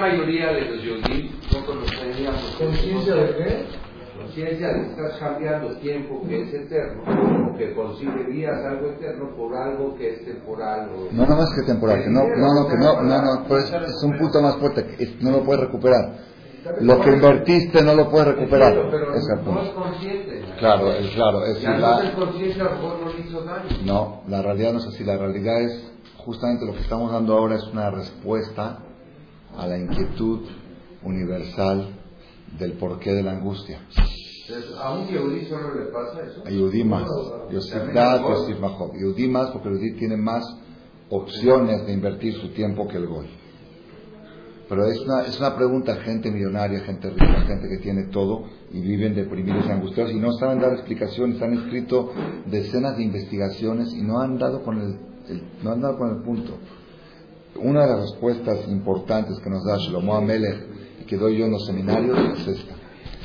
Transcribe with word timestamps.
mayoría 0.00 0.52
de 0.52 0.60
los 0.62 0.82
yodí 0.82 1.30
no 1.52 1.66
conoceríamos. 1.66 2.56
¿Conciencia 2.58 3.14
de 3.14 3.36
qué? 3.36 3.64
Conciencia 4.20 4.68
de 4.68 4.74
que 4.82 4.90
estás 4.90 5.18
cambiando 5.18 5.76
tiempo 5.78 6.22
que 6.28 6.42
es 6.42 6.54
eterno, 6.54 7.02
o 7.52 7.56
que 7.56 7.74
considerarías 7.74 8.64
algo 8.66 8.90
eterno 8.90 9.34
por 9.36 9.56
algo 9.56 9.94
que 9.96 10.10
es 10.14 10.24
temporal. 10.24 10.90
O... 10.94 11.08
No, 11.12 11.26
no 11.26 11.36
más 11.36 11.50
que 11.54 11.62
temporal, 11.66 12.02
que 12.02 12.10
no, 12.10 12.20
no, 12.36 12.54
no, 12.54 12.68
que 12.68 12.76
no, 12.76 13.02
no, 13.02 13.22
no, 13.22 13.44
pues 13.48 13.72
es 13.72 14.02
un 14.02 14.18
punto 14.18 14.40
más 14.42 14.56
fuerte, 14.56 14.84
que 14.86 15.04
es- 15.04 15.22
no 15.22 15.30
lo 15.30 15.44
puedes 15.44 15.62
recuperar. 15.64 16.30
Lo 16.82 17.00
que 17.00 17.10
invertiste 17.12 17.82
no 17.82 17.94
lo 17.94 18.10
puedes 18.10 18.28
recuperar. 18.28 18.74
Pero 18.90 19.14
Es 19.14 19.26
el 19.30 19.36
no 19.36 19.44
punto. 19.44 19.62
es 19.62 19.70
consciente. 19.70 20.42
Claro, 20.58 20.92
es 20.92 21.08
claro, 21.14 21.44
es 21.46 21.64
no 21.64 21.78
la, 21.78 22.02
no 22.02 23.08
le 23.08 23.20
hizo 23.26 23.40
daño. 23.42 23.64
No, 23.86 24.22
la 24.28 24.42
realidad 24.42 24.72
no 24.74 24.78
es 24.80 24.86
así. 24.86 25.02
La 25.02 25.16
realidad 25.16 25.58
es, 25.62 25.90
justamente 26.18 26.66
lo 26.66 26.74
que 26.74 26.80
estamos 26.80 27.10
dando 27.10 27.38
ahora 27.38 27.56
es 27.56 27.64
una 27.72 27.90
respuesta 27.90 28.78
a 29.56 29.66
la 29.66 29.78
inquietud 29.78 30.40
universal 31.02 31.88
del 32.58 32.72
porqué 32.72 33.12
de 33.12 33.22
la 33.22 33.32
angustia. 33.32 33.80
Entonces, 34.48 34.72
a 34.78 34.92
un 34.98 35.06
yodí 35.08 35.44
solo 35.46 35.74
le 35.74 35.86
pasa 35.92 36.22
eso. 36.26 36.42
A 36.44 36.50
Yehudí 36.50 36.82
más. 36.84 37.04
Yehudí 38.98 39.28
más 39.28 39.50
porque 39.50 39.68
Yehudí 39.68 39.92
tiene 39.98 40.16
más 40.16 40.44
opciones 41.08 41.86
de 41.86 41.92
invertir 41.92 42.34
su 42.34 42.48
tiempo 42.48 42.88
que 42.88 42.96
el 42.96 43.06
Goy. 43.06 43.28
Pero 44.68 44.86
es 44.86 45.00
una, 45.00 45.22
es 45.22 45.38
una 45.40 45.56
pregunta 45.56 45.96
gente 45.96 46.30
millonaria, 46.30 46.80
gente 46.80 47.10
rica, 47.10 47.40
gente 47.42 47.68
que 47.68 47.78
tiene 47.78 48.04
todo 48.04 48.44
y 48.72 48.80
viven 48.80 49.14
deprimidos 49.16 49.66
y 49.66 49.70
angustiados 49.70 50.12
y 50.12 50.16
no 50.20 50.32
saben 50.34 50.60
dar 50.60 50.72
explicaciones. 50.72 51.42
Han 51.42 51.54
escrito 51.54 52.12
decenas 52.46 52.96
de 52.96 53.02
investigaciones 53.04 53.92
y 53.92 54.02
no 54.02 54.20
han 54.20 54.38
dado 54.38 54.62
con 54.62 54.80
el, 54.80 54.96
el- 55.28 55.42
no 55.64 55.72
han 55.72 55.80
dado 55.80 55.98
con 55.98 56.10
el 56.16 56.22
punto. 56.22 56.56
Una 57.56 57.82
de 57.82 57.88
las 57.88 58.00
respuestas 58.10 58.68
importantes 58.68 59.38
que 59.40 59.50
nos 59.50 59.64
da 59.64 59.76
Shlomo 59.76 60.14
Amelech 60.14 61.02
y 61.02 61.04
que 61.04 61.16
doy 61.16 61.38
yo 61.38 61.46
en 61.46 61.52
los 61.52 61.66
seminarios 61.66 62.18
es 62.38 62.58
esta. 62.58 62.74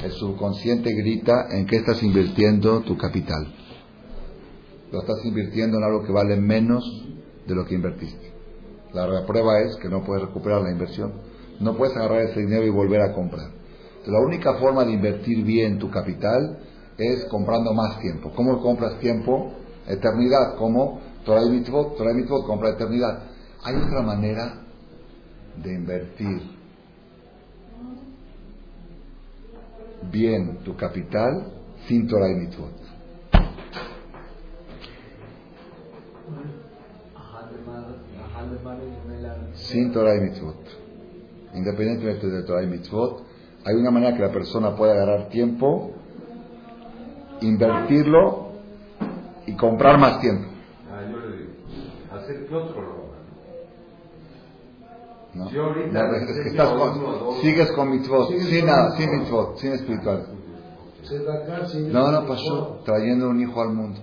El 0.04 0.12
subconsciente 0.12 0.94
grita 0.94 1.48
en 1.52 1.66
qué 1.66 1.78
estás 1.78 2.02
invirtiendo 2.04 2.82
tu 2.82 2.98
capital. 2.98 3.54
Lo 4.92 5.02
estás 5.02 5.24
invirtiendo 5.26 5.78
en 5.78 5.84
algo 5.84 6.04
que 6.04 6.12
vale 6.12 6.36
menos 6.38 6.84
de 7.48 7.56
lo 7.56 7.66
que 7.66 7.76
invertiste. 7.76 8.34
La 8.94 9.26
prueba 9.26 9.60
es 9.62 9.76
que 9.78 9.90
no 9.90 10.04
puedes 10.04 10.24
recuperar 10.24 10.62
la 10.62 10.72
inversión. 10.72 11.14
No 11.60 11.76
puedes 11.78 11.96
agarrar 11.96 12.22
ese 12.22 12.42
dinero 12.42 12.66
y 12.66 12.70
volver 12.70 13.02
a 13.02 13.14
comprar. 13.14 13.50
La 14.06 14.20
única 14.20 14.56
forma 14.56 14.86
de 14.86 14.94
invertir 14.94 15.44
bien 15.44 15.80
tu 15.80 15.90
capital 15.90 16.60
es 16.98 17.26
comprando 17.26 17.74
más 17.74 18.00
tiempo. 18.00 18.32
¿Cómo 18.36 18.62
compras 18.62 19.00
tiempo? 19.00 19.52
Eternidad. 19.88 20.56
¿Cómo? 20.58 21.02
Torah 21.26 21.44
y 21.44 21.50
mitzvot. 21.50 22.00
Mitzvot 22.00 22.46
compra 22.46 22.70
eternidad. 22.70 23.35
Hay 23.66 23.76
otra 23.78 24.04
manera 24.04 24.62
de 25.58 25.74
invertir 25.74 26.40
bien 30.12 30.58
tu 30.64 30.76
capital 30.76 31.52
sin 31.88 32.08
Torah 32.08 32.30
y 32.30 32.36
mitzvot. 32.36 32.74
Sin 39.56 39.92
Torah 39.92 40.16
y 40.16 40.20
mitzvot. 40.22 40.58
Independientemente 41.56 42.28
de 42.28 42.44
Torah 42.44 42.62
y 42.62 42.68
mitzvot, 42.68 43.24
hay 43.66 43.74
una 43.74 43.90
manera 43.90 44.16
que 44.16 44.22
la 44.22 44.32
persona 44.32 44.76
puede 44.76 44.92
agarrar 44.92 45.30
tiempo, 45.30 45.92
invertirlo 47.42 48.52
y 49.48 49.56
comprar 49.56 49.98
más 50.00 50.22
tiempo. 50.22 50.50
Ah, 50.92 51.02
yo 51.10 51.18
le 51.18 51.38
digo, 51.38 51.52
hacer 52.12 52.46
que 52.46 52.54
otro. 52.54 53.05
¿No? 55.36 55.50
Yo 55.52 55.64
ahorita 55.66 56.04
No, 56.08 56.16
es 56.16 56.24
que 56.26 56.32
enseño 56.32 56.48
estás 56.52 56.70
a 56.70 56.76
con- 56.76 56.98
uno, 57.00 57.10
a 57.10 57.20
dos. 57.20 57.38
sigues 57.42 57.72
con 57.74 57.92
mitzvot, 57.92 58.28
Sigues 58.30 58.48
sin 58.48 58.66
nada, 58.66 58.90
mitzvot. 58.90 58.98
sin 59.00 59.20
mitzvot, 59.20 59.58
sin 59.58 59.72
espiritual. 59.74 60.28
No, 61.92 62.12
no 62.12 62.26
pasó, 62.26 62.82
trayendo 62.86 63.30
un 63.30 63.40
hijo 63.42 63.62
al 63.62 63.70
mundo. 63.74 64.00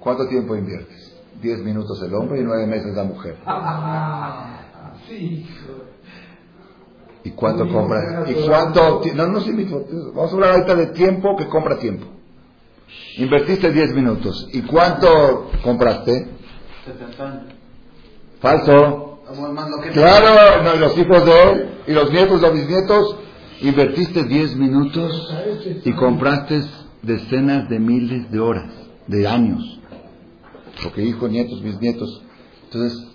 ¿Cuánto 0.00 0.26
tiempo 0.28 0.54
inviertes? 0.54 1.12
Diez 1.40 1.60
minutos 1.60 2.00
el 2.02 2.14
hombre 2.14 2.40
y 2.40 2.44
nueve 2.44 2.66
meses 2.66 2.94
la 2.94 3.04
mujer. 3.04 3.36
sí. 5.08 5.46
¿Y 7.24 7.30
cuánto 7.30 7.66
compras? 7.66 8.02
no, 8.12 8.30
¿Y 8.30 8.34
no, 8.34 8.46
cuánto? 8.46 9.02
no. 9.14 9.26
No, 9.28 9.40
sí, 9.40 9.50
mitzvot. 9.52 9.86
Vamos 10.14 10.30
a 10.30 10.34
hablar 10.34 10.50
ahorita 10.52 10.74
de 10.74 10.86
tiempo 10.88 11.36
que 11.36 11.46
compra 11.48 11.78
tiempo. 11.78 12.06
Invertiste 13.16 13.72
10 13.72 13.94
minutos. 13.94 14.48
¿Y 14.52 14.60
cuánto 14.62 15.50
compraste? 15.62 16.28
Falso. 18.40 19.13
Claro, 19.92 20.62
no, 20.62 20.74
los 20.76 20.98
hijos 20.98 21.24
de 21.24 21.42
él 21.42 21.68
y 21.86 21.92
los 21.92 22.10
nietos, 22.10 22.40
los 22.40 22.52
bisnietos. 22.52 23.16
Invertiste 23.60 24.24
10 24.24 24.56
minutos 24.56 25.34
y 25.84 25.92
compraste 25.94 26.62
decenas 27.02 27.68
de 27.68 27.78
miles 27.78 28.30
de 28.30 28.40
horas, 28.40 28.70
de 29.06 29.26
años. 29.26 29.80
Porque 30.82 31.02
hijos, 31.02 31.30
nietos, 31.30 31.62
bisnietos. 31.62 32.22
Entonces, 32.64 33.08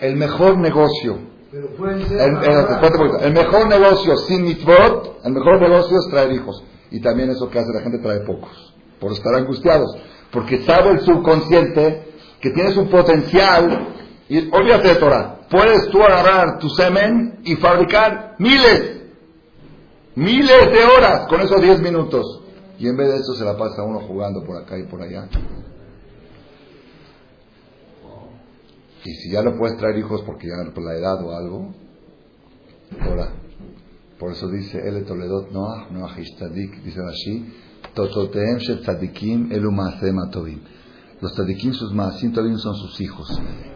el 0.00 0.16
mejor 0.16 0.58
negocio 0.58 1.30
el. 1.52 3.24
El 3.24 3.32
mejor 3.32 3.68
negocio 3.68 4.16
sin 4.18 4.44
mitzvot, 4.44 5.20
el 5.24 5.32
mejor 5.32 5.60
negocio 5.60 5.98
es 5.98 6.08
traer 6.10 6.32
hijos. 6.32 6.62
Y 6.90 7.00
también 7.00 7.30
eso 7.30 7.48
que 7.50 7.58
hace 7.58 7.72
la 7.74 7.80
gente 7.80 7.98
trae 7.98 8.20
pocos, 8.20 8.74
por 9.00 9.12
estar 9.12 9.34
angustiados. 9.34 9.96
Porque 10.30 10.62
sabe 10.62 10.90
el 10.90 11.00
subconsciente 11.00 12.04
que 12.40 12.50
tienes 12.50 12.76
un 12.76 12.88
potencial, 12.88 13.88
y 14.30 14.48
olvídate 14.52 14.94
Torah, 14.94 15.40
puedes 15.50 15.88
tú 15.90 16.00
agarrar 16.00 16.60
tu 16.60 16.70
semen 16.70 17.40
y 17.42 17.56
fabricar 17.56 18.36
miles, 18.38 19.02
miles 20.14 20.70
de 20.70 20.84
horas 20.84 21.26
con 21.26 21.40
esos 21.40 21.60
10 21.60 21.80
minutos. 21.80 22.40
Y 22.78 22.86
en 22.86 22.96
vez 22.96 23.08
de 23.08 23.16
eso 23.16 23.34
se 23.34 23.44
la 23.44 23.58
pasa 23.58 23.82
uno 23.82 23.98
jugando 24.06 24.44
por 24.44 24.56
acá 24.56 24.78
y 24.78 24.84
por 24.84 25.02
allá. 25.02 25.28
Y 29.04 29.10
si 29.16 29.32
ya 29.32 29.42
no 29.42 29.58
puedes 29.58 29.76
traer 29.78 29.98
hijos 29.98 30.22
porque 30.22 30.46
ya 30.46 30.72
por 30.72 30.84
la 30.84 30.94
edad 30.94 31.24
o 31.24 31.34
algo, 31.34 31.74
ahora, 33.00 33.32
por 34.16 34.30
eso 34.30 34.48
dice 34.48 34.78
el 34.78 35.04
Toledot 35.06 35.50
Noah, 35.50 35.88
Noah 35.90 36.20
Ishtadik, 36.20 36.84
dice 36.84 37.00
así, 37.04 37.52
Tototeem 37.94 38.58
Shet 38.58 38.82
Tzadikim 38.82 39.50
Elu 39.50 39.72
Maasem 39.72 40.16
Atovim. 40.20 40.60
Los 41.20 41.34
tzadikim, 41.34 41.72
sus 41.74 41.92
maasim 41.92 42.32
tovim 42.32 42.56
son 42.56 42.74
sus 42.76 43.00
hijos. 43.00 43.28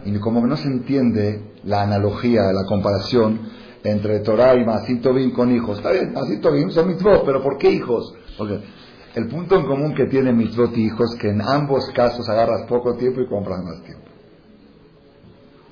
Y 0.03 0.17
como 0.19 0.45
no 0.45 0.57
se 0.57 0.67
entiende 0.67 1.53
la 1.63 1.83
analogía, 1.83 2.41
la 2.51 2.65
comparación 2.67 3.39
entre 3.83 4.19
Torah 4.21 4.55
y 4.55 4.65
maasim 4.65 5.01
tovim 5.01 5.31
con 5.31 5.55
hijos. 5.55 5.77
Está 5.77 5.91
bien, 5.91 6.13
maasim 6.13 6.41
tovim 6.41 6.71
son 6.71 6.87
mitzvot, 6.87 7.23
pero 7.23 7.43
¿por 7.43 7.57
qué 7.57 7.69
hijos? 7.69 8.15
Porque 8.37 8.61
el 9.13 9.27
punto 9.27 9.55
en 9.55 9.65
común 9.67 9.93
que 9.93 10.07
tienen 10.07 10.35
mitzvot 10.35 10.75
y 10.75 10.85
hijos 10.87 11.13
es 11.13 11.21
que 11.21 11.29
en 11.29 11.41
ambos 11.41 11.89
casos 11.93 12.27
agarras 12.27 12.67
poco 12.67 12.95
tiempo 12.95 13.21
y 13.21 13.27
compras 13.27 13.63
más 13.63 13.81
tiempo. 13.83 14.05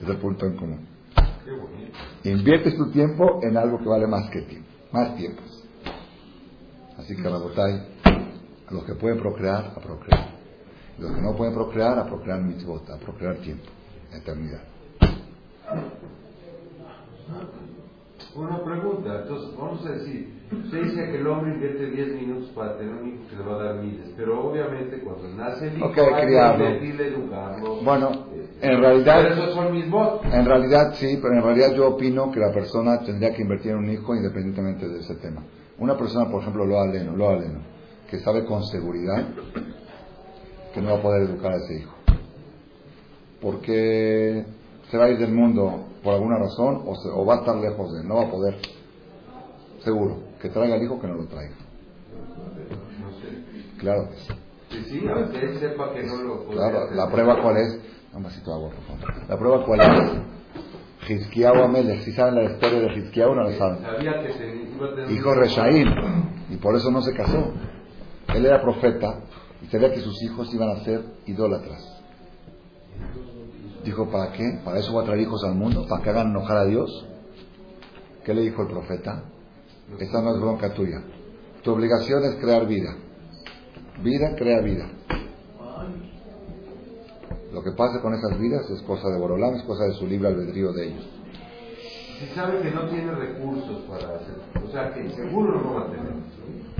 Es 0.02 0.10
el 0.10 0.18
punto 0.18 0.46
en 0.46 0.56
común. 0.56 0.88
Inviertes 2.24 2.78
tu 2.78 2.92
tiempo 2.92 3.40
en 3.42 3.58
algo 3.58 3.80
que 3.80 3.86
vale 3.86 4.08
más 4.08 4.30
que 4.30 4.42
tiempo, 4.42 4.70
más 4.92 5.16
tiempos. 5.16 5.64
Así 6.98 7.16
que, 7.16 7.24
Rabotay, 7.24 7.88
a 8.68 8.74
los 8.74 8.84
que 8.86 8.94
pueden 8.94 9.18
procrear, 9.18 9.74
a 9.76 9.80
procrear. 9.80 10.33
Los 11.00 11.12
que 11.12 11.22
no 11.22 11.36
pueden 11.36 11.54
procrear, 11.54 11.98
a 12.00 12.06
procrear 12.06 12.42
mitzvot, 12.42 12.90
a 12.90 12.98
procrear 12.98 13.36
tiempo, 13.38 13.66
eternidad. 14.14 14.62
Una 18.36 18.64
pregunta, 18.64 19.22
entonces 19.22 19.56
vamos 19.58 19.86
a 19.86 19.92
decir, 19.92 20.34
usted 20.52 20.84
dice 20.86 21.06
que 21.12 21.18
el 21.20 21.28
hombre 21.28 21.54
invierte 21.54 21.86
10 21.92 22.16
minutos 22.16 22.50
para 22.56 22.78
tener 22.78 22.94
un 22.96 23.08
hijo 23.10 23.20
que 23.30 23.36
le 23.36 23.44
va 23.44 23.60
a 23.60 23.64
dar 23.64 23.76
miles, 23.76 24.08
pero 24.18 24.50
obviamente 24.50 25.00
cuando 25.02 25.28
nace 25.30 25.68
el 25.68 25.78
hijo 25.78 25.86
Ok, 25.88 25.98
hay 26.00 26.14
que 26.22 26.28
criarlo. 26.28 26.66
invertirle, 26.66 27.08
educarlo. 27.10 27.76
Bueno, 27.84 28.10
Eh, 28.34 28.48
en 28.62 28.80
realidad- 28.82 29.32
esos 29.34 29.54
son 29.54 29.72
mis 29.74 29.90
votos. 29.90 30.22
En 30.34 30.46
realidad 30.46 30.94
sí, 30.96 31.20
pero 31.22 31.34
en 31.36 31.44
realidad 31.44 31.74
yo 31.76 31.90
opino 31.90 32.32
que 32.32 32.40
la 32.40 32.52
persona 32.54 33.00
tendría 33.02 33.34
que 33.34 33.42
invertir 33.44 33.72
en 33.72 33.78
un 33.80 33.90
hijo 33.92 34.16
independientemente 34.16 34.88
de 34.88 35.00
ese 35.02 35.16
tema. 35.16 35.44
Una 35.78 35.96
persona, 35.98 36.30
por 36.32 36.42
ejemplo, 36.42 36.66
lo 36.66 36.80
aleno, 36.80 37.16
lo 37.16 37.30
aleno, 37.30 37.60
que 38.10 38.20
sabe 38.20 38.46
con 38.46 38.64
seguridad 38.64 39.28
que 40.74 40.82
no 40.82 40.92
va 40.94 40.98
a 40.98 41.02
poder 41.02 41.24
educar 41.30 41.52
a 41.54 41.58
ese 41.58 41.76
hijo. 41.80 41.94
Porque 43.42 44.46
se 44.90 44.98
va 44.98 45.06
a 45.06 45.10
ir 45.10 45.18
del 45.18 45.32
mundo 45.34 45.86
por 46.04 46.14
alguna 46.14 46.38
razón 46.40 46.84
o, 46.86 46.96
se- 46.96 47.10
o 47.10 47.26
va 47.26 47.36
a 47.36 47.40
estar 47.40 47.56
lejos 47.58 47.94
de 47.94 48.02
él, 48.02 48.08
no 48.08 48.16
va 48.16 48.24
a 48.24 48.32
poder. 48.32 48.56
Seguro, 49.84 50.18
que 50.42 50.50
traiga 50.50 50.76
al 50.76 50.84
hijo 50.84 51.00
que 51.00 51.08
no 51.08 51.16
lo 51.16 51.26
traiga. 51.28 51.56
Claro 53.80 54.10
que 54.10 54.16
sí. 54.18 54.34
Sí, 54.70 54.84
sí, 54.90 55.06
aunque 55.08 55.40
él 55.40 55.58
sepa 55.60 55.94
que 55.94 56.04
no 56.04 56.16
lo 56.24 56.46
Claro, 56.48 56.84
hacer. 56.84 56.96
la 56.96 57.10
prueba 57.12 57.42
cuál 57.42 57.58
es. 57.58 57.80
De 58.14 58.52
agua, 58.52 58.70
por 58.70 58.84
favor. 59.00 59.28
La 59.28 59.38
prueba 59.38 59.66
cuál 59.66 59.80
es. 59.82 61.10
Hizkiyahu 61.10 61.64
Amelech. 61.64 62.02
Si 62.02 62.12
saben 62.14 62.36
la 62.36 62.44
historia 62.44 62.80
de 62.80 62.94
Hizkiyahu, 62.94 63.34
no 63.36 63.44
la 63.44 63.52
saben. 63.58 63.80
Tener 63.84 65.12
Hijo 65.12 65.34
Reshaim. 65.34 65.88
Y 66.52 66.58
por 66.58 66.76
eso 66.76 66.92
no 66.92 67.02
se 67.02 67.14
casó. 67.14 67.52
Él 68.36 68.46
era 68.46 68.62
profeta 68.62 69.20
y 69.64 69.68
sabía 69.68 69.94
que 69.94 70.02
sus 70.02 70.22
hijos 70.24 70.54
iban 70.54 70.70
a 70.70 70.84
ser 70.84 71.04
idólatras. 71.26 71.82
Dijo, 73.84 74.10
¿para 74.10 74.32
qué? 74.34 74.60
¿Para 74.64 74.80
eso 74.80 74.92
voy 74.92 75.04
a 75.04 75.06
traer 75.06 75.22
hijos 75.22 75.44
al 75.44 75.56
mundo? 75.56 75.86
¿Para 75.88 76.04
que 76.04 76.10
hagan 76.10 76.30
enojar 76.30 76.58
a 76.58 76.66
Dios? 76.66 77.08
¿Qué 78.24 78.34
le 78.34 78.42
dijo 78.42 78.62
el 78.62 78.68
profeta? 78.70 79.24
Esa 80.00 80.22
no 80.22 80.36
es 80.36 80.42
bronca 80.42 80.74
tuya. 80.74 81.04
Tu 81.64 81.72
obligación 81.72 82.24
es 82.24 82.36
crear 82.36 82.66
vida. 82.68 82.96
Vida 84.02 84.36
crea 84.38 84.62
vida. 84.62 84.90
Lo 87.54 87.62
que 87.62 87.72
pase 87.72 88.02
con 88.02 88.14
esas 88.14 88.40
vidas 88.40 88.70
es 88.70 88.82
cosa 88.82 89.10
de 89.10 89.20
Borolán, 89.20 89.56
es 89.56 89.64
cosa 89.64 89.86
de 89.86 89.94
su 89.94 90.08
libre 90.08 90.30
albedrío 90.30 90.74
de 90.74 90.88
ellos. 90.88 91.08
Si 92.20 92.26
sabe 92.34 92.62
que 92.62 92.72
no 92.72 92.90
tiene 92.90 93.12
recursos 93.14 93.84
para 93.84 94.16
hacer, 94.16 94.36
o 94.64 94.72
sea, 94.72 94.94
que 94.94 95.10
seguro 95.12 95.62
no 95.62 95.74
va 95.76 95.82
a 95.82 95.92
tener. 95.92 96.14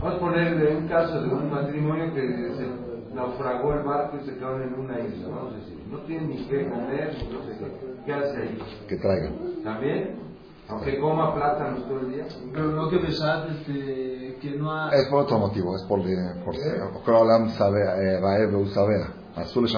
Vamos 0.04 0.18
a 0.18 0.20
ponerle 0.20 0.76
un 0.76 0.88
caso 0.90 1.22
de 1.22 1.30
un 1.30 1.50
matrimonio 1.50 2.14
que 2.14 2.22
se 2.58 3.16
naufragó 3.16 3.74
el 3.74 3.84
barco 3.84 4.18
y 4.22 4.26
se 4.26 4.36
quedaron 4.36 4.64
en 4.64 4.74
una 4.74 5.00
isla, 5.00 5.30
vamos 5.30 5.54
a 5.54 5.56
decir. 5.56 5.82
No 5.90 6.00
tienen 6.00 6.30
ni 6.30 6.46
qué 6.46 6.70
comer, 6.70 7.16
no 7.32 7.46
sé 7.46 7.58
qué. 7.58 8.04
¿Qué 8.06 8.14
hace 8.14 8.38
ahí? 8.38 8.60
Que 8.90 8.98
traigan. 8.98 9.64
¿También? 9.64 10.20
Aunque 10.68 11.00
coma 11.00 11.34
plátanos 11.34 11.88
todo 11.88 12.02
el 12.02 12.12
día. 12.12 12.26
Pero 12.52 12.66
no 12.72 12.90
que 12.90 12.98
besar, 12.98 13.48
este, 13.50 14.38
que 14.42 14.58
no 14.58 14.74
ha... 14.74 14.90
Es 14.94 15.08
por 15.08 15.22
otro 15.22 15.40
motivo, 15.40 15.74
es 15.74 15.84
por... 15.84 16.02
Eh, 16.02 16.42
por 16.44 16.54
¿Eh? 16.54 16.60
Kolam 17.06 17.48
Vaev 17.58 18.52
eh, 18.92 19.06
Azul 19.38 19.70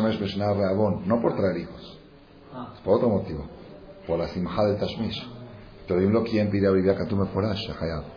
No 1.05 1.21
por 1.21 1.35
traer 1.35 1.57
hijos. 1.57 1.99
Ah. 2.51 2.71
Es 2.73 2.81
por 2.81 2.95
otro 2.95 3.09
motivo. 3.09 3.45
Por 4.07 4.17
la 4.17 4.27
simja 4.29 4.65
del 4.65 4.79
Tashmish. 4.79 5.23
Pero 5.87 5.99
dime 5.99 6.13
lo 6.13 6.23
quien 6.23 6.49
pide 6.49 6.65
a 6.65 6.71
vivir 6.71 6.85
Biblia 6.85 7.05
Katum 7.05 7.27
Forash, 7.27 7.69
Hayab. 7.79 8.15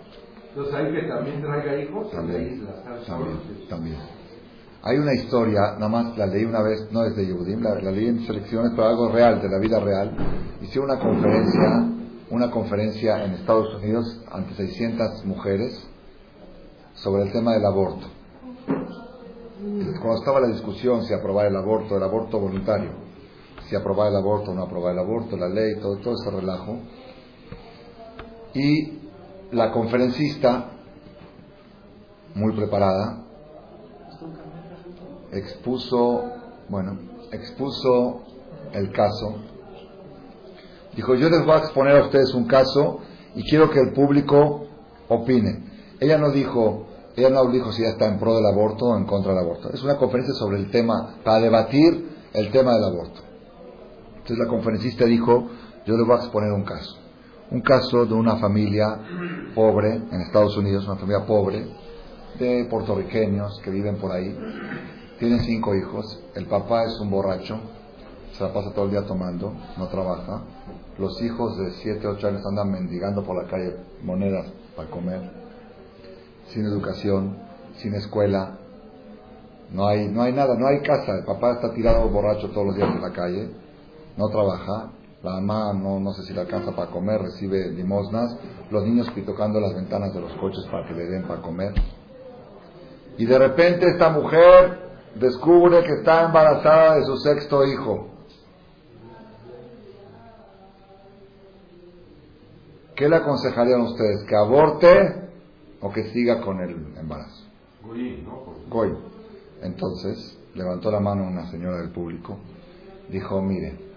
Entonces 0.59 0.75
hay 0.75 0.93
que 0.93 1.03
también 1.07 1.41
traiga 1.41 1.77
hijos 1.81 2.11
También, 2.11 2.67
están 2.67 3.05
también, 3.07 3.69
también. 3.69 3.97
Hay 4.83 4.97
una 4.97 5.15
historia, 5.15 5.75
nada 5.75 5.89
más 5.89 6.19
la 6.19 6.27
leí 6.27 6.45
una 6.45 6.63
vez, 6.63 6.91
no 6.91 7.05
es 7.05 7.15
de 7.15 7.27
Yehudim, 7.27 7.63
la, 7.63 7.77
la 7.77 7.93
leí 7.93 8.09
en 8.09 8.27
selecciones, 8.27 8.73
pero 8.75 8.89
algo 8.89 9.09
real, 9.13 9.41
de 9.41 9.49
la 9.49 9.59
vida 9.61 9.79
real. 9.79 10.17
Hicieron 10.61 10.91
una 10.91 10.99
conferencia, 10.99 11.89
una 12.31 12.51
conferencia 12.51 13.25
en 13.25 13.35
Estados 13.35 13.73
Unidos 13.77 14.21
ante 14.33 14.55
600 14.55 15.25
mujeres 15.27 15.89
sobre 16.95 17.23
el 17.23 17.33
tema 17.33 17.53
del 17.53 17.65
aborto. 17.65 18.09
Cuando 20.01 20.19
estaba 20.19 20.41
la 20.41 20.49
discusión 20.49 21.05
si 21.05 21.15
aprobar 21.15 21.47
el 21.47 21.57
aborto, 21.57 21.97
el 21.97 22.03
aborto 22.03 22.41
voluntario, 22.41 22.91
si 23.69 23.77
aprobar 23.77 24.11
el 24.11 24.17
aborto 24.17 24.51
o 24.51 24.55
no 24.55 24.65
aprobar 24.65 24.95
el 24.95 24.99
aborto, 24.99 25.37
la 25.37 25.49
ley, 25.49 25.77
todo, 25.81 25.99
todo 25.99 26.15
ese 26.15 26.31
relajo. 26.33 26.81
Y 28.55 28.99
la 29.53 29.73
conferencista, 29.73 30.71
muy 32.35 32.55
preparada, 32.55 33.25
expuso, 35.33 36.33
bueno, 36.69 36.99
expuso 37.33 38.23
el 38.73 38.93
caso. 38.93 39.37
Dijo, 40.95 41.15
yo 41.15 41.31
les 41.31 41.45
voy 41.45 41.55
a 41.55 41.59
exponer 41.59 41.97
a 41.97 42.05
ustedes 42.05 42.35
un 42.35 42.47
caso 42.47 43.01
y 43.35 43.49
quiero 43.49 43.71
que 43.71 43.81
el 43.81 43.93
público 43.93 44.67
opine. 45.09 45.65
Ella 46.01 46.19
no 46.19 46.31
dijo, 46.31 46.87
ella 47.17 47.31
no 47.31 47.51
dijo 47.51 47.73
si 47.73 47.83
ella 47.83 47.93
está 47.93 48.07
en 48.07 48.19
pro 48.19 48.35
del 48.35 48.47
aborto 48.47 48.87
o 48.87 48.97
en 48.97 49.05
contra 49.05 49.33
del 49.33 49.45
aborto. 49.45 49.71
Es 49.73 49.83
una 49.83 49.97
conferencia 49.97 50.35
sobre 50.35 50.59
el 50.59 50.71
tema, 50.71 51.17
para 51.25 51.41
debatir 51.41 52.17
el 52.33 52.51
tema 52.51 52.75
del 52.75 52.85
aborto. 52.85 53.21
Entonces 54.17 54.39
la 54.39 54.47
conferencista 54.47 55.05
dijo, 55.05 55.49
yo 55.87 55.97
les 55.97 56.07
voy 56.07 56.17
a 56.17 56.21
exponer 56.21 56.53
un 56.53 56.65
caso. 56.65 57.08
Un 57.51 57.61
caso 57.63 58.05
de 58.05 58.15
una 58.15 58.37
familia 58.37 59.01
pobre 59.55 59.95
en 59.95 60.21
Estados 60.21 60.57
Unidos, 60.57 60.87
una 60.87 60.97
familia 60.97 61.25
pobre, 61.27 61.67
de 62.39 62.67
puertorriqueños 62.71 63.61
que 63.65 63.71
viven 63.71 63.97
por 63.97 64.13
ahí. 64.13 64.37
Tienen 65.19 65.41
cinco 65.41 65.75
hijos. 65.75 66.23
El 66.35 66.47
papá 66.47 66.85
es 66.85 67.01
un 67.01 67.11
borracho, 67.11 67.59
se 68.33 68.45
la 68.45 68.53
pasa 68.53 68.73
todo 68.73 68.85
el 68.85 68.93
día 68.93 69.05
tomando, 69.05 69.53
no 69.77 69.89
trabaja. 69.89 70.43
Los 70.99 71.21
hijos 71.23 71.57
de 71.59 71.73
7, 71.73 72.07
8 72.07 72.29
años 72.29 72.47
andan 72.47 72.71
mendigando 72.71 73.25
por 73.25 73.43
la 73.43 73.49
calle 73.49 73.77
monedas 74.03 74.47
para 74.77 74.91
comer, 74.91 75.21
sin 76.49 76.65
educación, 76.65 77.37
sin 77.77 77.95
escuela. 77.95 78.59
No 79.73 79.87
hay, 79.87 80.09
no 80.09 80.23
hay 80.23 80.33
nada, 80.33 80.55
no 80.57 80.67
hay 80.67 80.81
casa. 80.81 81.17
El 81.19 81.25
papá 81.25 81.53
está 81.53 81.73
tirado 81.73 82.09
borracho 82.09 82.51
todos 82.51 82.67
los 82.69 82.77
días 82.77 82.89
en 82.95 83.03
la 83.03 83.13
calle, 83.13 83.51
no 84.17 84.29
trabaja. 84.29 84.91
La 85.23 85.33
mamá 85.33 85.73
no, 85.73 85.99
no 85.99 86.13
sé 86.13 86.23
si 86.23 86.33
le 86.33 86.43
alcanza 86.43 86.75
para 86.77 86.91
comer, 86.91 87.21
recibe 87.21 87.71
limosnas. 87.71 88.37
Los 88.71 88.85
niños 88.85 89.11
tocando 89.27 89.61
las 89.61 89.75
ventanas 89.75 90.15
de 90.15 90.21
los 90.21 90.33
coches 90.35 90.65
para 90.71 90.87
que 90.87 90.95
le 90.95 91.07
den 91.07 91.25
para 91.27 91.43
comer. 91.43 91.75
Y 93.17 93.27
de 93.27 93.39
repente 93.39 93.89
esta 93.89 94.11
mujer 94.11 94.79
descubre 95.17 95.83
que 95.83 95.95
está 95.95 96.27
embarazada 96.27 96.97
de 96.97 97.05
su 97.05 97.17
sexto 97.17 97.65
hijo. 97.65 98.09
¿Qué 102.95 103.09
le 103.09 103.17
aconsejarían 103.17 103.81
ustedes? 103.81 104.25
¿Que 104.25 104.37
aborte 104.37 105.31
o 105.81 105.93
que 105.93 106.11
siga 106.11 106.41
con 106.41 106.61
el 106.61 106.97
embarazo? 106.97 107.45
Goyín, 107.85 108.25
¿no? 108.25 108.55
Goy. 108.69 108.97
Entonces 109.63 110.39
levantó 110.55 110.91
la 110.91 111.01
mano 111.01 111.25
una 111.25 111.51
señora 111.51 111.79
del 111.79 111.91
público. 111.91 112.39
Dijo, 113.09 113.41
mire, 113.41 113.88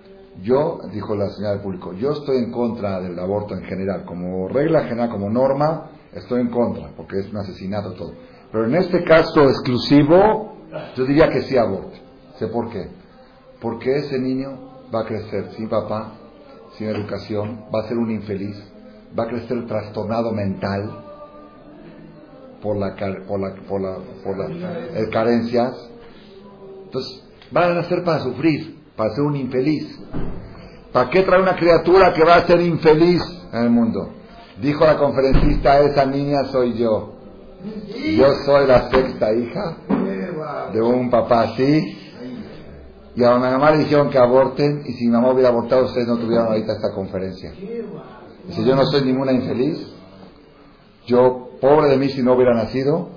yo, 0.41 0.79
dijo 0.91 1.15
la 1.15 1.29
señora 1.29 1.53
del 1.53 1.61
público, 1.61 1.93
yo 1.93 2.11
estoy 2.11 2.37
en 2.37 2.51
contra 2.51 2.99
del 2.99 3.17
aborto 3.19 3.55
en 3.55 3.63
general. 3.63 4.05
Como 4.05 4.47
regla 4.47 4.83
general, 4.85 5.09
como 5.09 5.29
norma, 5.29 5.91
estoy 6.13 6.41
en 6.41 6.49
contra, 6.49 6.91
porque 6.95 7.19
es 7.19 7.29
un 7.29 7.37
asesinato 7.37 7.93
todo. 7.93 8.13
Pero 8.51 8.65
en 8.65 8.75
este 8.75 9.03
caso 9.03 9.43
exclusivo, 9.43 10.55
yo 10.95 11.05
diría 11.05 11.29
que 11.29 11.41
sí 11.43 11.57
aborte. 11.57 12.01
¿Sé 12.37 12.47
por 12.47 12.69
qué? 12.69 12.89
Porque 13.61 13.95
ese 13.97 14.19
niño 14.19 14.87
va 14.93 15.01
a 15.01 15.05
crecer 15.05 15.51
sin 15.55 15.69
papá, 15.69 16.13
sin 16.77 16.87
educación, 16.87 17.65
va 17.73 17.81
a 17.81 17.87
ser 17.87 17.97
un 17.97 18.11
infeliz, 18.11 18.57
va 19.17 19.23
a 19.23 19.27
crecer 19.27 19.65
trastornado 19.67 20.31
mental 20.31 21.05
por 22.61 22.77
la 22.77 22.95
por 23.27 23.39
la 23.39 23.55
por 23.67 23.81
la 23.81 23.97
por 24.23 24.37
las 24.37 25.09
carencias. 25.09 25.89
Entonces, 26.85 27.23
van 27.51 27.71
a 27.71 27.73
nacer 27.75 28.03
para 28.03 28.19
sufrir, 28.19 28.80
para 29.01 29.15
ser 29.15 29.23
un 29.23 29.35
infeliz. 29.35 29.99
¿Para 30.93 31.09
qué 31.09 31.23
trae 31.23 31.41
una 31.41 31.55
criatura 31.55 32.13
que 32.13 32.23
va 32.23 32.35
a 32.35 32.45
ser 32.45 32.61
infeliz 32.61 33.19
en 33.51 33.63
el 33.63 33.71
mundo? 33.71 34.11
Dijo 34.61 34.85
la 34.85 34.95
conferencista, 34.95 35.79
esa 35.79 36.05
niña 36.05 36.43
soy 36.51 36.77
yo. 36.77 37.13
Yo 38.15 38.31
soy 38.45 38.67
la 38.67 38.91
sexta 38.91 39.33
hija 39.33 39.77
de 40.71 40.81
un 40.83 41.09
papá 41.09 41.45
así. 41.45 41.97
Y 43.15 43.23
a 43.23 43.33
mi 43.37 43.41
mamá 43.41 43.71
le 43.71 43.79
dijeron 43.79 44.11
que 44.11 44.19
aborten 44.19 44.83
y 44.85 44.91
si 44.91 45.05
mi 45.05 45.13
mamá 45.13 45.31
hubiera 45.31 45.49
abortado 45.49 45.85
ustedes 45.85 46.07
no 46.07 46.17
tuvieran 46.17 46.45
ahorita 46.49 46.73
esta 46.73 46.93
conferencia. 46.93 47.53
Dice, 48.45 48.63
yo 48.63 48.75
no 48.75 48.85
soy 48.85 49.01
ninguna 49.03 49.31
infeliz. 49.31 49.79
Yo, 51.07 51.57
pobre 51.59 51.87
de 51.87 51.97
mí 51.97 52.07
si 52.09 52.21
no 52.21 52.35
hubiera 52.35 52.53
nacido. 52.53 53.09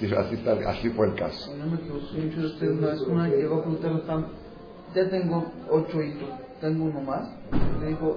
Así, 0.00 0.14
así, 0.14 0.38
así 0.66 0.88
fue 0.90 1.08
el 1.08 1.14
caso. 1.14 1.54
No 1.56 1.66
me 1.66 1.76
equivoqué, 1.76 2.18
mucho 2.22 2.40
de 2.40 2.46
ustedes 2.46 2.78
una 2.78 2.86
vez 2.88 3.00
una 3.02 3.28
llegó 3.28 3.56
a 3.56 3.60
preguntarle 3.60 4.00
tan, 4.00 4.26
ya 4.94 5.10
tengo 5.10 5.44
ocho 5.70 6.02
hijos, 6.02 6.28
tengo 6.60 6.84
uno 6.86 7.02
más. 7.02 7.28
Le 7.80 7.88
dijo, 7.88 8.16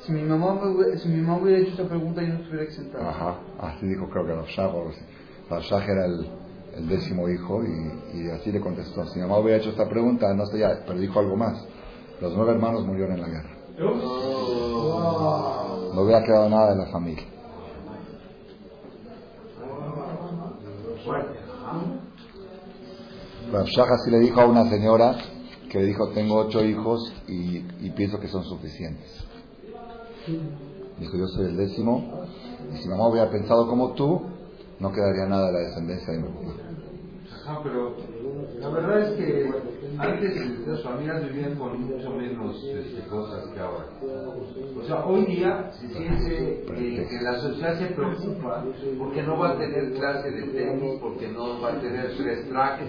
si 0.00 0.10
mi 0.12 0.22
mamá 0.22 0.60
si 0.96 1.08
mi 1.08 1.20
mamá 1.20 1.38
hubiera 1.40 1.60
hecho 1.60 1.74
esa 1.74 1.88
pregunta 1.88 2.22
yo 2.22 2.28
no 2.34 2.40
estuviera 2.40 2.64
exentado. 2.64 3.08
Ajá, 3.08 3.36
así 3.60 3.86
dijo 3.86 4.10
creo 4.10 4.26
que 4.26 4.34
Rashah. 4.34 4.72
Rashah 5.48 5.84
era 5.84 6.06
el, 6.06 6.26
el 6.76 6.88
décimo 6.88 7.28
hijo 7.28 7.62
y, 7.62 8.18
y 8.18 8.30
así 8.30 8.50
le 8.50 8.60
contestó. 8.60 9.06
Si 9.06 9.20
mi 9.20 9.22
mamá 9.26 9.38
hubiera 9.38 9.58
hecho 9.58 9.70
esta 9.70 9.88
pregunta, 9.88 10.34
no 10.34 10.44
sé 10.46 10.58
ya, 10.58 10.82
pero 10.84 10.98
dijo 10.98 11.20
algo 11.20 11.36
más. 11.36 11.64
Los 12.20 12.34
nueve 12.34 12.52
hermanos 12.52 12.84
murieron 12.84 13.12
en 13.14 13.20
la 13.20 13.28
guerra. 13.28 13.50
No 15.94 16.02
hubiera 16.02 16.24
quedado 16.24 16.48
nada 16.48 16.74
de 16.74 16.78
la 16.78 16.86
familia. 16.86 17.24
Rashah 23.52 23.84
así 23.84 24.10
le 24.10 24.18
dijo 24.20 24.40
a 24.40 24.46
una 24.46 24.68
señora 24.70 25.14
que 25.70 25.78
le 25.78 25.86
dijo, 25.86 26.08
tengo 26.08 26.36
ocho 26.36 26.64
hijos 26.64 27.12
y, 27.28 27.60
pienso 27.90 28.18
que 28.18 28.28
son 28.28 28.44
suficientes. 28.44 29.24
Dijo, 30.98 31.16
yo 31.18 31.26
soy 31.28 31.46
el 31.46 31.56
décimo, 31.58 32.24
y 32.72 32.78
si 32.78 32.88
mamá 32.88 33.08
hubiera 33.08 33.30
pensado 33.30 33.68
como 33.68 33.92
tú, 33.92 34.22
no 34.80 34.90
quedaría 34.90 35.26
nada 35.26 35.48
de 35.48 35.52
la 35.52 35.58
descendencia 35.60 36.12
de 36.12 36.18
mi. 36.20 36.28
Ajá, 37.30 37.60
pero 37.62 37.94
la 38.62 38.68
verdad 38.68 39.00
es 39.00 39.16
que 39.16 39.52
antes 39.98 40.66
las 40.66 40.82
familias 40.84 41.22
vivían 41.24 41.56
con 41.56 41.80
mucho 41.80 42.10
menos 42.10 42.64
este, 42.64 43.08
cosas 43.08 43.44
que 43.52 43.58
ahora. 43.58 43.86
O 44.80 44.84
sea, 44.86 45.04
hoy 45.04 45.26
día 45.26 45.70
se 45.72 45.88
siente 45.88 46.64
que, 46.68 47.06
que 47.08 47.22
la 47.22 47.38
sociedad 47.40 47.76
se 47.76 47.86
preocupa 47.86 48.64
porque 48.98 49.22
no 49.24 49.38
va 49.38 49.50
a 49.50 49.58
tener 49.58 49.92
clase 49.94 50.30
de 50.30 50.42
tenis, 50.42 51.00
porque 51.00 51.28
no 51.28 51.60
va 51.60 51.72
a 51.72 51.80
tener 51.80 52.16
tres 52.16 52.48
trajes. 52.48 52.88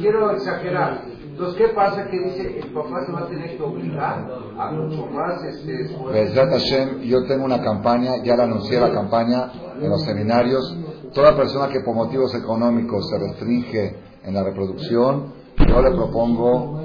Quiero 0.00 0.30
exagerar. 0.30 1.04
Entonces, 1.30 1.56
¿qué 1.58 1.74
pasa? 1.74 2.06
Que 2.08 2.18
dice, 2.18 2.60
el 2.60 2.72
papá 2.72 3.04
se 3.04 3.12
va 3.12 3.20
a 3.20 3.28
tener 3.28 3.56
que 3.56 3.62
obligar 3.62 4.30
a 4.58 4.70
mucho 4.72 5.06
más 5.06 5.44
este, 5.44 5.82
esfuerzo. 5.82 6.34
Hashem, 6.34 7.00
yo 7.02 7.26
tengo 7.26 7.44
una 7.44 7.62
campaña, 7.62 8.22
ya 8.24 8.34
la 8.34 8.44
anuncié 8.44 8.80
la 8.80 8.92
campaña 8.92 9.52
en 9.78 9.90
los 9.90 10.02
seminarios. 10.04 10.76
Toda 11.14 11.36
persona 11.36 11.68
que 11.68 11.80
por 11.80 11.94
motivos 11.94 12.34
económicos 12.34 13.08
se 13.10 13.18
restringe 13.18 14.09
en 14.24 14.34
la 14.34 14.42
reproducción, 14.42 15.32
yo 15.66 15.82
le 15.82 15.90
propongo 15.90 16.80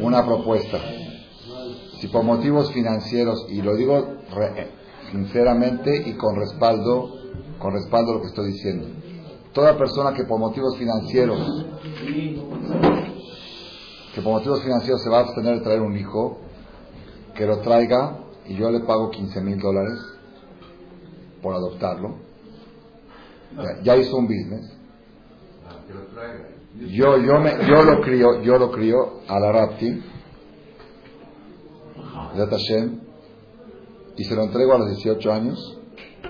una 0.00 0.24
propuesta. 0.24 0.78
Si 2.00 2.08
por 2.08 2.24
motivos 2.24 2.70
financieros, 2.72 3.46
y 3.48 3.62
lo 3.62 3.76
digo 3.76 4.18
sinceramente 5.10 6.02
y 6.06 6.14
con 6.14 6.36
respaldo, 6.36 7.14
con 7.58 7.72
respaldo 7.72 8.14
lo 8.14 8.20
que 8.20 8.28
estoy 8.28 8.52
diciendo, 8.52 8.88
toda 9.52 9.76
persona 9.76 10.12
que 10.14 10.24
por 10.24 10.38
motivos 10.38 10.76
financieros, 10.76 11.64
que 14.14 14.20
por 14.22 14.32
motivos 14.32 14.62
financieros 14.62 15.02
se 15.02 15.08
va 15.08 15.18
a 15.18 15.20
abstener 15.22 15.58
de 15.58 15.60
traer 15.60 15.80
un 15.80 15.96
hijo, 15.96 16.38
que 17.34 17.46
lo 17.46 17.60
traiga 17.60 18.18
y 18.46 18.54
yo 18.54 18.70
le 18.70 18.80
pago 18.80 19.10
15 19.10 19.40
mil 19.40 19.58
dólares 19.58 19.98
por 21.42 21.54
adoptarlo. 21.54 22.16
Ya, 23.82 23.96
hizo 23.96 24.16
un 24.16 24.26
business. 24.26 24.72
Yo, 26.76 27.18
yo, 27.18 27.38
me, 27.38 27.52
yo 27.68 27.82
lo 27.84 28.00
crío, 28.00 28.42
yo 28.42 28.58
lo 28.58 28.70
crío 28.72 29.20
a 29.28 29.38
la 29.38 29.52
Rapti, 29.52 30.02
y 34.16 34.24
se 34.24 34.34
lo 34.34 34.42
entrego 34.42 34.74
a 34.74 34.78
los 34.78 34.88
18 34.88 35.32
años. 35.32 35.78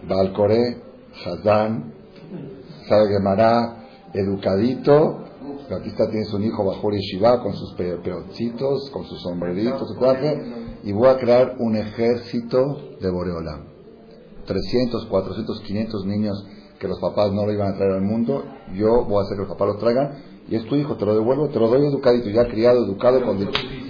Balcoré, 0.06 0.82
Hazán, 1.24 1.94
sabe 2.88 3.08
Gemara, 3.08 3.86
educadito. 4.12 5.20
Aquí 5.70 5.88
está, 5.88 6.10
tiene 6.10 6.26
su 6.26 6.38
hijo 6.42 6.62
bajo 6.62 6.90
Yeshiva 6.90 7.42
con 7.42 7.54
sus 7.54 7.74
peoncitos, 7.74 8.90
con 8.90 9.04
sus 9.04 9.22
sombreritos, 9.22 9.88
su 9.88 9.98
traje, 9.98 10.78
y 10.82 10.92
voy 10.92 11.08
a 11.08 11.16
crear 11.16 11.56
un 11.58 11.76
ejército 11.76 12.96
de 13.00 13.10
Boreolam. 13.10 13.64
300, 14.44 15.06
400, 15.06 15.62
500 15.62 16.04
niños 16.04 16.46
que 16.78 16.86
los 16.86 17.00
papás 17.00 17.32
no 17.32 17.46
lo 17.46 17.52
iban 17.52 17.72
a 17.72 17.76
traer 17.76 17.92
al 17.92 18.02
mundo, 18.02 18.44
yo 18.74 19.06
voy 19.06 19.20
a 19.20 19.22
hacer 19.22 19.36
que 19.38 19.44
los 19.44 19.52
papás 19.52 19.68
lo 19.68 19.76
traigan, 19.78 20.33
y 20.48 20.56
es 20.56 20.64
tu 20.66 20.76
hijo, 20.76 20.96
te 20.96 21.06
lo 21.06 21.14
devuelvo, 21.14 21.48
te 21.48 21.58
lo 21.58 21.68
doy 21.68 21.86
educadito, 21.86 22.28
ya 22.28 22.46
criado, 22.46 22.84
educado, 22.84 23.22
con, 23.24 23.38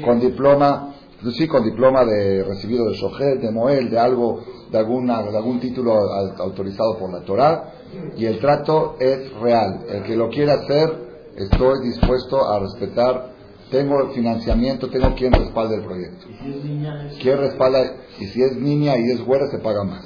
con 0.04 0.20
diploma, 0.20 0.94
sí, 1.32 1.48
con 1.48 1.64
diploma 1.64 2.04
de 2.04 2.44
recibido 2.44 2.88
de 2.88 2.94
Shohet, 2.94 3.40
de 3.40 3.50
Moel, 3.50 3.90
de 3.90 3.98
algo, 3.98 4.40
de, 4.70 4.78
alguna, 4.78 5.22
de 5.22 5.36
algún 5.36 5.58
título 5.58 5.94
autorizado 6.38 6.96
por 6.98 7.12
la 7.12 7.20
Torah, 7.20 7.72
y 8.16 8.26
el 8.26 8.38
trato 8.38 8.96
es 9.00 9.32
real. 9.40 9.80
El 9.88 10.04
que 10.04 10.16
lo 10.16 10.28
quiera 10.28 10.54
hacer, 10.54 11.32
estoy 11.36 11.88
dispuesto 11.88 12.48
a 12.48 12.60
respetar. 12.60 13.34
Tengo 13.70 14.10
financiamiento, 14.10 14.88
tengo 14.90 15.14
quien 15.14 15.32
respalde 15.32 15.76
el 15.76 15.82
proyecto. 15.82 16.26
¿Y 16.28 16.34
si 16.36 16.50
es 16.50 16.64
niña? 16.64 17.08
¿Quién 17.20 17.38
respalda? 17.38 17.96
Y 18.20 18.26
si 18.26 18.42
es 18.42 18.56
niña 18.56 18.96
y 18.98 19.10
es 19.10 19.24
güera, 19.24 19.46
se 19.48 19.58
paga 19.58 19.82
más. 19.84 20.04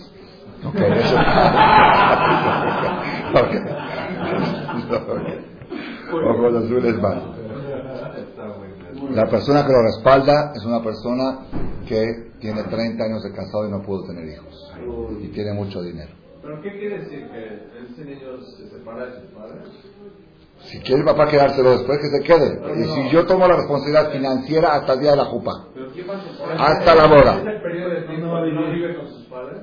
Okay, 0.64 0.92
eso... 0.92 1.16
Ojos 6.12 6.54
azules. 6.54 6.96
La 9.14 9.26
persona 9.26 9.64
que 9.64 9.72
lo 9.72 9.82
respalda 9.82 10.52
es 10.54 10.64
una 10.64 10.82
persona 10.82 11.46
que 11.86 12.32
tiene 12.40 12.62
30 12.64 13.04
años 13.04 13.22
de 13.22 13.32
casado 13.32 13.66
y 13.66 13.70
no 13.70 13.82
pudo 13.82 14.04
tener 14.06 14.28
hijos. 14.28 14.72
Y 15.20 15.28
tiene 15.28 15.52
mucho 15.52 15.82
dinero. 15.82 16.10
¿Pero 16.42 16.62
qué 16.62 16.78
quiere 16.78 16.98
decir? 17.00 17.28
¿Que 17.30 17.92
ese 17.92 18.04
niño 18.04 18.40
se 18.40 18.68
separa 18.70 19.06
de 19.06 19.20
sus 19.20 19.30
padres? 19.30 19.68
Si 20.60 20.80
quiere 20.80 21.00
el 21.00 21.04
papá 21.04 21.28
quedárselo 21.28 21.70
después, 21.70 21.98
que 21.98 22.08
se 22.08 22.22
quede. 22.22 22.60
y 22.80 22.84
si 22.84 23.10
yo 23.10 23.26
tomo 23.26 23.46
la 23.46 23.56
responsabilidad 23.56 24.10
financiera 24.10 24.74
hasta 24.74 24.94
el 24.94 25.00
día 25.00 25.10
de 25.12 25.16
la 25.16 25.26
jupa. 25.26 25.52
Hasta 26.58 26.94
la 26.94 27.06
boda. 27.06 27.38
¿Es 27.40 27.46
el 27.46 27.62
periodo 27.62 27.90
de 27.90 28.00
tiempo 28.02 28.36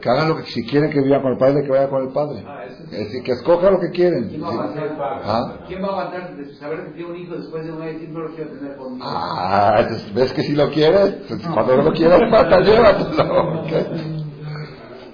que 0.01 0.09
hagan 0.09 0.29
lo 0.29 0.37
que, 0.37 0.43
si 0.43 0.63
quieren 0.67 0.91
que 0.91 1.01
viva 1.01 1.21
con 1.21 1.31
el 1.31 1.37
padre, 1.37 1.63
que 1.63 1.69
vaya 1.69 1.89
con 1.89 2.03
el 2.03 2.09
padre. 2.13 2.43
Ah, 2.45 2.65
es- 2.67 2.91
decir, 2.91 3.23
que 3.23 3.31
escoja 3.31 3.71
lo 3.71 3.79
que 3.79 3.89
quieren. 3.89 4.29
¿Quién 4.29 4.43
va 4.43 4.47
a 4.49 4.51
aguantar? 4.53 5.21
¿Ah? 5.23 5.57
¿Quién 5.67 5.83
va 5.83 5.87
a 5.87 5.89
aguantar 5.91 6.35
de 6.35 6.55
saber 6.55 6.85
que 6.85 6.91
tiene 6.91 7.09
un 7.11 7.15
hijo 7.17 7.35
después 7.35 7.65
de 7.65 7.71
un 7.71 7.81
año 7.81 7.99
y 8.03 8.07
no 8.07 8.19
lo 8.19 8.35
quiero 8.35 8.51
tener 8.51 8.75
conmigo? 8.75 9.05
Ah, 9.07 9.77
entonces, 9.79 10.13
¿ves 10.13 10.33
que 10.33 10.43
si 10.43 10.53
lo 10.55 10.69
quieres? 10.69 11.15
Cuando 11.53 11.77
no 11.77 11.83
lo 11.83 11.93
quieras, 11.93 12.21
pata, 12.31 12.59
llévatelo. 12.59 13.61
¿ok? 13.61 13.71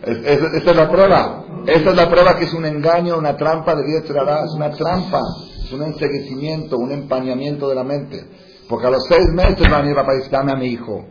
Es- 0.03 0.17
es- 0.25 0.53
esa 0.55 0.71
es 0.71 0.75
la 0.75 0.89
prueba. 0.89 1.45
Esa 1.67 1.89
es 1.91 1.95
la 1.95 2.09
prueba 2.09 2.35
que 2.37 2.45
es 2.45 2.53
un 2.53 2.65
engaño, 2.65 3.17
una 3.17 3.37
trampa 3.37 3.75
de 3.75 3.83
vida. 3.85 3.99
Es 3.99 4.53
una 4.55 4.71
trampa. 4.71 5.21
Es 5.63 5.71
un 5.71 5.83
enseguecimiento, 5.83 6.77
un 6.77 6.91
empañamiento 6.91 7.69
de 7.69 7.75
la 7.75 7.83
mente. 7.83 8.25
Porque 8.71 8.87
a 8.87 8.89
los 8.89 9.05
seis 9.07 9.27
meses 9.33 9.61
va 9.71 9.77
a 9.77 9.81
venir 9.81 9.95
papá 9.95 10.13
y 10.15 10.17
dice, 10.19 10.29
dame 10.31 10.51
a 10.53 10.55
mi 10.55 10.65
hijo. 10.67 11.05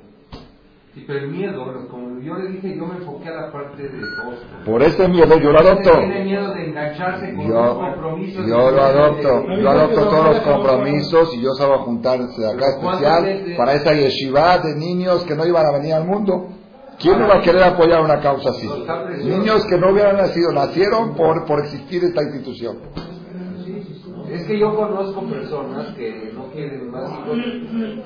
Sí, 0.94 1.04
pero 1.06 1.20
el 1.20 1.28
miedo, 1.28 1.86
como 1.88 2.18
yo 2.20 2.34
le 2.34 2.48
dije, 2.48 2.76
yo 2.76 2.86
me 2.86 2.96
enfoqué 2.96 3.28
a 3.28 3.32
la 3.42 3.52
parte 3.52 3.82
de 3.82 4.00
costo. 4.00 4.46
Por 4.64 4.82
ese 4.82 5.06
miedo 5.08 5.38
yo 5.38 5.52
lo 5.52 5.58
adopto. 5.60 5.90
Tiene 5.98 6.24
miedo 6.24 6.52
de 6.52 6.64
engancharse 6.68 7.32
con 7.34 7.46
Yo, 7.48 7.72
un 7.78 7.78
compromiso. 7.92 8.40
yo 8.44 8.70
lo 8.72 8.82
adopto, 8.82 9.40
de- 9.42 9.62
yo 9.62 9.70
adopto 9.70 10.00
todos 10.08 10.24
los 10.24 10.40
compromisos 10.40 11.34
y 11.36 11.42
yo 11.42 11.50
salgo 11.52 11.74
a 11.74 11.78
juntarse 11.84 12.40
de 12.40 12.50
acá 12.50 12.64
especial 12.70 13.54
para 13.56 13.74
esa 13.74 13.92
yeshiva 13.94 14.58
de 14.58 14.74
niños 14.74 15.22
que 15.24 15.36
no 15.36 15.46
iban 15.46 15.64
a 15.66 15.72
venir 15.72 15.92
al 15.94 16.06
mundo. 16.06 16.48
¿Quién 16.98 17.18
no 17.20 17.28
va 17.28 17.36
a 17.36 17.40
querer 17.40 17.62
apoyar 17.62 18.02
una 18.02 18.18
causa 18.20 18.50
así? 18.50 18.68
Niños 19.24 19.64
que 19.66 19.78
no 19.78 19.92
hubieran 19.92 20.16
nacido, 20.16 20.50
nacieron 20.52 21.14
por, 21.14 21.44
por 21.46 21.60
existir 21.60 22.02
esta 22.04 22.22
institución. 22.22 22.78
Es 24.30 24.46
que 24.46 24.58
yo 24.58 24.74
conozco 24.76 25.26
personas 25.28 25.94
que 25.96 26.30
no 26.34 26.50
quieren 26.52 26.90
más 26.90 27.10
hijos, 27.10 27.38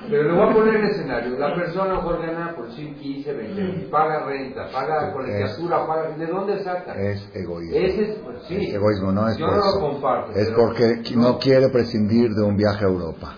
pero 0.09 0.23
le 0.23 0.33
voy 0.35 0.51
a 0.51 0.55
poner 0.55 0.77
el 0.77 0.85
escenario. 0.91 1.39
La 1.39 1.55
persona 1.55 1.85
a 1.85 1.89
lo 1.89 1.95
mejor 1.97 2.23
gana 2.23 2.55
por 2.57 2.71
100, 2.73 2.95
15, 2.95 3.33
20 3.33 3.63
mil, 3.63 3.85
paga 3.91 4.25
renta, 4.25 4.69
paga 4.73 5.13
colegiatura, 5.13 5.87
paga... 5.87 6.17
¿De 6.17 6.27
dónde 6.27 6.63
saca? 6.65 6.95
Es 6.95 7.29
egoísmo. 7.35 7.77
Ese 7.77 8.03
es, 8.03 8.19
pues, 8.19 8.37
sí. 8.49 8.57
Es 8.57 8.75
egoísmo, 8.75 9.13
no 9.13 9.29
es 9.29 9.37
Yo 9.37 9.47
por 9.47 9.55
no 9.57 9.61
eso. 9.61 9.75
lo 9.81 9.81
comparto. 9.93 10.33
Es 10.33 10.47
pero- 10.47 10.57
porque 10.57 11.03
no 11.17 11.39
quiere 11.39 11.69
prescindir 11.69 12.31
de 12.31 12.43
un 12.43 12.57
viaje 12.57 12.85
a 12.85 12.89
Europa. 12.89 13.37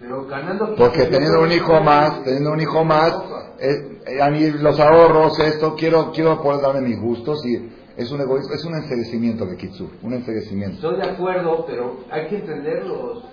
Pero 0.00 0.26
ganando... 0.26 0.74
Porque 0.76 1.06
teniendo 1.06 1.40
un 1.42 1.50
hijo 1.52 1.80
más, 1.80 2.22
teniendo 2.24 2.52
un 2.52 2.60
hijo 2.60 2.84
más, 2.84 3.12
eh, 3.58 3.98
eh, 4.06 4.22
a 4.22 4.30
mí 4.30 4.50
los 4.50 4.78
ahorros, 4.78 5.38
esto, 5.40 5.74
quiero, 5.76 6.12
quiero 6.12 6.40
poder 6.42 6.60
darme 6.62 6.82
mis 6.82 7.00
gustos 7.00 7.44
y 7.46 7.77
es 7.98 8.10
un 8.10 8.20
egoísmo, 8.22 8.54
es 8.54 8.64
un 8.64 8.74
enseguecimiento 8.76 9.44
de 9.44 9.56
Kitsur, 9.56 9.90
un 10.02 10.14
enseguecimiento. 10.14 10.76
Estoy 10.76 10.96
de 10.96 11.10
acuerdo, 11.10 11.64
pero 11.66 11.96
hay 12.10 12.28
que 12.28 12.36
entenderlos. 12.36 13.24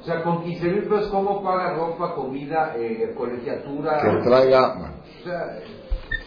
O 0.00 0.06
sea, 0.06 0.22
con 0.22 0.42
15 0.44 0.64
mil 0.68 0.82
pesos, 0.84 1.08
¿cómo 1.08 1.42
paga 1.42 1.74
ropa, 1.74 2.14
comida, 2.14 2.74
eh, 2.76 3.12
colegiatura? 3.16 4.00
Que 4.02 4.28
traiga, 4.28 4.74
bueno, 4.78 4.94
O 5.20 5.24
sea, 5.24 5.58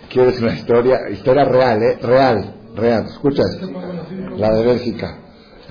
quieres 0.09 0.41
una 0.41 0.53
historia, 0.53 1.09
historia 1.09 1.45
real, 1.45 1.81
eh, 1.83 1.97
real, 2.01 2.55
real, 2.75 3.05
escucha 3.05 3.43
esto, 3.43 3.67
la 4.35 4.51
de 4.51 4.65
Bélgica. 4.65 5.19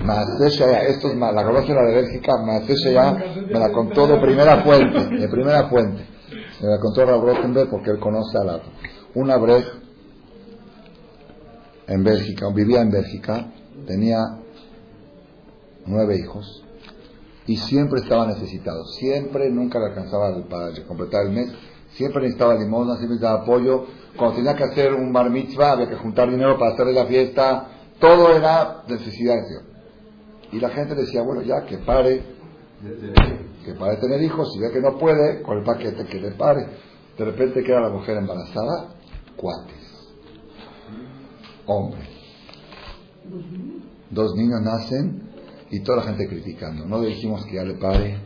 Maasesha 0.04 0.70
ya, 0.70 0.78
esto 0.82 1.08
es 1.08 1.16
ma- 1.16 1.32
la 1.32 1.42
conoce 1.44 1.72
la 1.74 1.82
de 1.82 1.94
Bélgica, 1.94 2.32
Maasesha 2.44 2.90
ya 2.90 3.12
me 3.12 3.58
la 3.58 3.72
contó 3.72 4.06
de 4.06 4.18
primera 4.20 4.62
fuente, 4.62 5.16
de 5.16 5.28
primera 5.28 5.68
fuente. 5.68 6.04
Me 6.62 6.68
la 6.68 6.78
contó 6.78 7.04
Rav 7.06 7.22
Rottenberg 7.22 7.70
porque 7.70 7.90
él 7.90 7.98
conoce 7.98 8.38
a 8.38 8.44
la, 8.44 8.60
una 9.14 9.36
brej 9.38 9.64
en 11.86 12.04
Bélgica, 12.04 12.46
vivía 12.54 12.80
en 12.80 12.90
Bélgica, 12.90 13.52
tenía 13.86 14.18
nueve 15.86 16.18
hijos 16.18 16.64
y 17.46 17.56
siempre 17.56 18.00
estaba 18.00 18.26
necesitado, 18.26 18.84
siempre, 18.98 19.50
nunca 19.50 19.78
le 19.78 19.86
alcanzaba 19.86 20.34
para 20.48 20.72
completar 20.86 21.26
el 21.26 21.32
mes, 21.32 21.52
siempre 21.90 22.22
necesitaba 22.22 22.54
limosna, 22.54 22.96
siempre 22.96 23.16
necesitaba 23.16 23.42
apoyo, 23.42 23.86
cuando 24.16 24.36
tenía 24.36 24.54
que 24.56 24.64
hacer 24.64 24.92
un 24.94 25.12
bar 25.12 25.30
mitzvah 25.30 25.72
había 25.72 25.88
que 25.88 25.96
juntar 25.96 26.30
dinero 26.30 26.58
para 26.58 26.72
hacerle 26.72 26.92
la 26.92 27.06
fiesta, 27.06 27.68
todo 28.00 28.34
era 28.34 28.82
necesidad 28.88 29.34
Dios. 29.48 29.62
Y 30.52 30.60
la 30.60 30.70
gente 30.70 30.94
decía, 30.94 31.22
bueno, 31.22 31.42
ya 31.42 31.64
que 31.66 31.78
pare, 31.78 32.22
que 33.64 33.74
pare 33.74 33.96
tener 33.96 34.22
hijos, 34.22 34.52
si 34.52 34.60
ve 34.60 34.70
que 34.72 34.80
no 34.80 34.98
puede, 34.98 35.42
con 35.42 35.58
el 35.58 35.64
paquete 35.64 36.04
que 36.06 36.20
le 36.20 36.32
pare. 36.32 36.66
De 37.18 37.24
repente 37.24 37.62
queda 37.62 37.80
la 37.80 37.90
mujer 37.90 38.16
embarazada, 38.16 38.94
cuates, 39.36 39.85
hombre. 41.66 42.00
Dos 44.10 44.34
niños 44.36 44.60
nacen 44.62 45.22
y 45.70 45.80
toda 45.80 45.98
la 45.98 46.04
gente 46.04 46.28
criticando. 46.28 46.86
No 46.86 47.00
dijimos 47.00 47.44
que 47.46 47.56
ya 47.56 47.64
le 47.64 47.74
pare, 47.74 48.18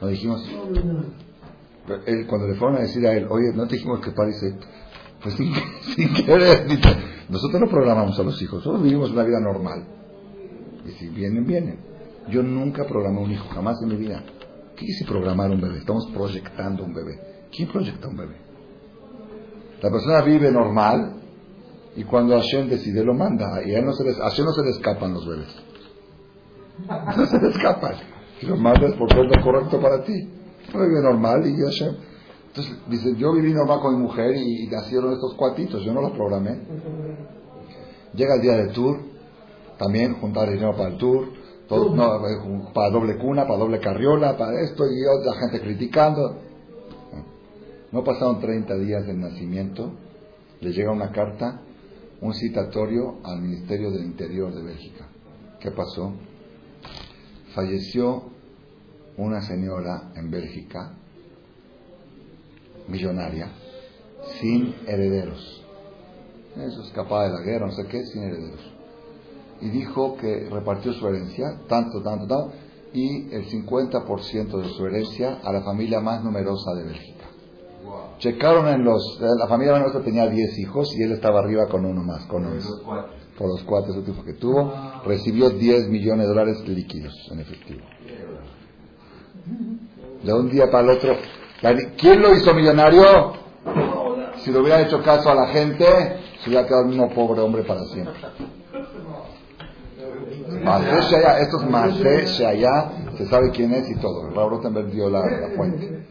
no 0.00 0.08
dijimos... 0.08 0.42
Cuando 2.28 2.46
le 2.46 2.54
fueron 2.56 2.76
a 2.76 2.80
decir 2.80 3.06
a 3.06 3.14
él, 3.14 3.26
oye, 3.30 3.50
no 3.54 3.66
te 3.66 3.76
dijimos 3.76 4.00
que 4.00 4.10
pare, 4.10 4.28
dice, 4.28 4.58
pues 5.22 5.34
sin, 5.36 5.52
sin 5.96 6.12
querer, 6.12 6.66
dice, 6.68 6.88
nosotros 7.30 7.62
no 7.62 7.68
programamos 7.68 8.18
a 8.18 8.22
los 8.22 8.40
hijos, 8.42 8.58
nosotros 8.58 8.82
vivimos 8.82 9.10
una 9.10 9.24
vida 9.24 9.40
normal. 9.40 9.86
Y 10.86 10.90
si 10.92 11.08
vienen, 11.08 11.44
vienen. 11.44 11.78
Yo 12.30 12.42
nunca 12.42 12.84
programé 12.86 13.20
un 13.20 13.30
hijo, 13.30 13.48
jamás 13.48 13.80
en 13.82 13.88
mi 13.88 13.96
vida. 13.96 14.22
¿Qué 14.76 14.84
dice 14.84 15.06
programar 15.06 15.50
un 15.50 15.60
bebé? 15.60 15.78
Estamos 15.78 16.06
proyectando 16.12 16.84
un 16.84 16.94
bebé. 16.94 17.18
¿Quién 17.50 17.68
proyecta 17.68 18.06
un 18.06 18.16
bebé? 18.16 18.36
La 19.82 19.90
persona 19.90 20.22
vive 20.22 20.50
normal 20.52 21.17
y 22.00 22.04
cuando 22.04 22.34
Hashem 22.36 22.68
decide 22.68 23.04
lo 23.04 23.14
manda. 23.14 23.46
Y 23.66 23.74
a, 23.74 23.78
él 23.78 23.84
no 23.84 23.92
se 23.92 24.04
les, 24.04 24.18
a 24.20 24.24
Hashem 24.30 24.44
no 24.44 24.52
se 24.52 24.62
le 24.62 24.70
escapan 24.70 25.14
los 25.14 25.26
bebés. 25.26 25.54
No 27.16 27.26
se 27.26 27.38
le 27.40 27.48
escapan. 27.48 27.94
Si 28.40 28.46
lo 28.46 28.56
mandas 28.56 28.94
porque 28.98 29.20
es 29.20 29.36
lo 29.36 29.42
correcto 29.42 29.80
para 29.80 30.02
ti. 30.04 30.14
No 30.72 30.80
vive 30.80 31.02
normal 31.02 31.46
y 31.46 31.56
Hashem. 31.60 31.94
Entonces 32.48 32.76
dice, 32.88 33.14
yo 33.16 33.32
viví 33.34 33.52
normal 33.52 33.80
con 33.80 33.94
mi 33.96 34.02
mujer 34.02 34.34
y, 34.36 34.64
y 34.64 34.66
nacieron 34.68 35.12
estos 35.12 35.34
cuatitos, 35.34 35.82
yo 35.84 35.92
no 35.92 36.00
los 36.00 36.12
programé. 36.12 36.60
Llega 38.14 38.34
el 38.36 38.40
día 38.42 38.56
del 38.56 38.72
tour, 38.72 38.98
también 39.78 40.14
juntar 40.20 40.48
dinero 40.50 40.72
para 40.76 40.88
el 40.90 40.96
tour, 40.98 41.28
Todo- 41.68 41.94
no, 41.94 42.20
para 42.72 42.90
doble 42.90 43.18
cuna, 43.18 43.42
para 43.46 43.58
doble 43.58 43.78
carriola, 43.80 44.36
para 44.38 44.58
esto 44.62 44.84
y 44.86 45.04
otra 45.04 45.38
gente 45.40 45.60
criticando. 45.60 46.38
No 47.92 48.02
pasaron 48.04 48.40
30 48.40 48.74
días 48.76 49.06
del 49.06 49.20
nacimiento, 49.20 49.92
le 50.60 50.72
llega 50.72 50.90
una 50.90 51.10
carta, 51.12 51.60
un 52.20 52.34
citatorio 52.34 53.18
al 53.24 53.40
Ministerio 53.40 53.90
del 53.90 54.04
Interior 54.04 54.54
de 54.54 54.62
Bélgica. 54.62 55.08
¿Qué 55.60 55.70
pasó? 55.70 56.12
Falleció 57.54 58.24
una 59.16 59.42
señora 59.42 60.12
en 60.14 60.30
Bélgica, 60.30 60.94
millonaria, 62.88 63.50
sin 64.40 64.74
herederos. 64.86 65.64
Eso 66.56 66.82
escapaba 66.82 67.24
de 67.28 67.34
la 67.34 67.40
guerra, 67.42 67.66
no 67.66 67.72
sé 67.72 67.86
qué, 67.86 68.04
sin 68.06 68.22
herederos. 68.22 68.72
Y 69.60 69.70
dijo 69.70 70.16
que 70.16 70.48
repartió 70.50 70.92
su 70.92 71.06
herencia, 71.06 71.60
tanto, 71.68 72.02
tanto, 72.02 72.26
tanto, 72.26 72.52
y 72.92 73.32
el 73.34 73.46
50% 73.46 74.62
de 74.62 74.68
su 74.70 74.86
herencia 74.86 75.40
a 75.42 75.52
la 75.52 75.62
familia 75.62 76.00
más 76.00 76.24
numerosa 76.24 76.74
de 76.74 76.84
Bélgica. 76.84 77.17
Checaron 78.18 78.66
en 78.68 78.84
los. 78.84 79.18
La 79.20 79.46
familia 79.46 79.72
más 79.74 79.82
numerosa 79.82 80.04
tenía 80.04 80.26
10 80.26 80.58
hijos 80.58 80.94
y 80.96 81.02
él 81.02 81.12
estaba 81.12 81.40
arriba 81.40 81.66
con 81.68 81.84
uno 81.84 82.02
más, 82.02 82.24
con 82.26 82.42
Por 82.42 82.52
11. 82.52 82.68
los 82.68 82.80
cuatro. 82.82 83.12
Por 83.38 83.48
los 83.48 83.62
cuatro 83.62 83.94
hijos 84.00 84.24
que 84.24 84.32
tuvo, 84.34 84.72
recibió 85.04 85.50
10 85.50 85.88
millones 85.88 86.26
de 86.26 86.28
dólares 86.28 86.68
líquidos 86.68 87.14
en 87.30 87.40
efectivo. 87.40 87.80
De 90.24 90.32
un 90.32 90.50
día 90.50 90.70
para 90.70 90.84
el 90.92 90.98
otro. 90.98 91.14
¿Quién 91.96 92.20
lo 92.20 92.34
hizo 92.34 92.52
millonario? 92.54 93.02
Si 94.38 94.50
le 94.50 94.58
hubiera 94.58 94.80
hecho 94.80 95.00
caso 95.02 95.30
a 95.30 95.34
la 95.34 95.46
gente, 95.48 95.84
se 96.42 96.50
hubiera 96.50 96.66
quedado 96.66 96.82
el 96.82 96.88
mismo 96.88 97.08
pobre 97.14 97.40
hombre 97.40 97.62
para 97.62 97.84
siempre. 97.84 98.14
Shaya, 100.48 101.40
esto 101.40 101.60
es 101.62 101.70
Masé 101.70 102.26
Shaya, 102.26 102.90
se 103.16 103.26
sabe 103.26 103.50
quién 103.50 103.72
es 103.72 103.88
y 103.90 103.96
todo. 103.96 104.30
Raúl 104.30 104.50
Rotenberg 104.50 104.90
dio 104.90 105.08
la, 105.08 105.20
la 105.20 105.48
fuente. 105.56 106.06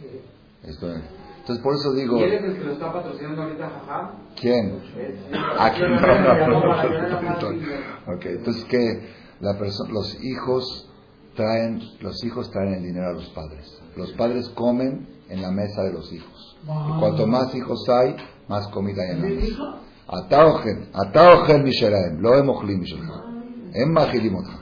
Esto 0.63 0.91
es. 0.91 1.01
Entonces, 1.48 1.63
por 1.63 1.75
eso 1.75 1.94
digo, 1.94 2.18
¿Y 2.18 2.24
él 2.24 2.34
es 2.34 2.44
el 2.44 2.58
que 2.58 2.63
lo 2.66 2.74
está 2.74 2.92
patrocinando 2.92 3.42
ahorita, 3.44 3.70
jajá? 3.70 4.12
¿quién? 4.36 4.82
Es- 4.98 5.16
Aquí 5.58 5.82
no, 5.82 6.48
no. 6.48 8.16
Ok, 8.16 8.25
entonces 8.25 8.66
que 8.66 9.10
la 9.39 9.54
los 9.54 10.24
hijos 10.25 10.89
traen, 11.38 11.82
los 12.01 12.22
hijos 12.25 12.51
traen 12.51 12.74
el 12.74 12.84
dinero 12.84 13.08
a 13.08 13.13
los 13.13 13.30
padres. 13.30 13.82
Los 13.96 14.12
padres 14.13 14.50
comen 14.50 15.08
en 15.30 15.42
la 15.42 15.51
mesa 15.51 15.84
de 15.84 15.94
los 15.94 16.12
hijos. 16.12 16.58
Y 16.63 17.00
cuanto 17.00 17.25
más 17.27 17.56
hijos 17.56 17.88
hay, 17.88 18.18
más 18.50 18.68
comida 18.68 19.04
hay 19.04 19.12
en 19.12 19.22
la 19.22 19.30
mesa. 19.30 19.75
Ataogen, 20.06 20.89
ataogen 20.94 21.63
misheraem, 21.63 22.20
lo 22.20 22.36
emojlim 22.36 22.80
misheraem. 22.80 23.72
Em 23.74 23.89
majilim 23.89 24.36
otja. 24.36 24.60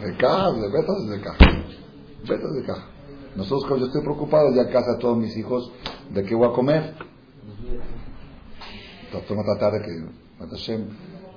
De 0.00 0.16
caja, 0.16 0.52
de 0.52 0.68
betas 0.68 1.06
de 1.10 1.20
caja. 1.20 1.52
Betas 2.28 2.52
de 2.54 2.62
caja. 2.66 2.91
Nosotros, 3.36 3.64
como 3.64 3.76
yo 3.78 3.86
estoy 3.86 4.02
preocupado, 4.02 4.54
ya 4.54 4.70
casa 4.70 4.98
todos 4.98 5.16
mis 5.16 5.36
hijos, 5.36 5.72
¿de 6.10 6.22
qué 6.24 6.34
voy 6.34 6.48
a 6.48 6.52
comer? 6.52 6.94
Entonces, 9.04 9.28
tengo 9.28 9.42
que 9.44 9.50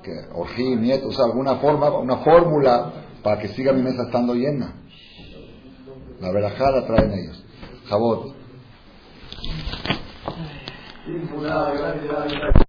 que, 0.03 0.11
Orjim, 0.33 0.81
nietos, 0.81 1.09
o 1.09 1.11
sea, 1.13 1.25
alguna 1.25 1.55
forma, 1.55 1.89
una 1.97 2.17
fórmula 2.17 2.93
para 3.23 3.39
que 3.39 3.47
siga 3.49 3.73
mi 3.73 3.81
mesa 3.81 4.03
estando 4.03 4.35
llena. 4.35 4.75
La 6.21 6.31
verajá 6.31 6.71
la 6.71 6.85
traen 6.85 7.11
ellos. 7.11 7.43
Jabot. 7.87 8.35